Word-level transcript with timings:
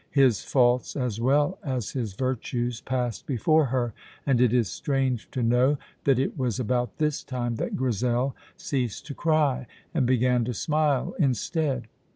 His 0.09 0.43
faults 0.43 0.95
as 0.95 1.21
well 1.21 1.59
as 1.63 1.91
his 1.91 2.13
virtues 2.13 2.81
passed 2.81 3.27
before 3.27 3.65
her, 3.67 3.93
and 4.25 4.41
it 4.41 4.51
is 4.51 4.67
strange 4.67 5.29
to 5.29 5.43
know 5.43 5.77
that 6.05 6.17
it 6.17 6.35
was 6.39 6.59
about 6.59 6.97
this 6.97 7.23
time 7.23 7.57
that 7.57 7.75
Grizel 7.75 8.35
ceased 8.57 9.05
to 9.05 9.13
cry 9.13 9.67
and 9.93 10.07
began 10.07 10.43
to 10.45 10.55
smile 10.55 11.13
instead. 11.19 11.85